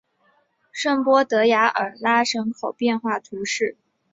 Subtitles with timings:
[0.71, 3.77] 圣波德雅尔拉人口变化图示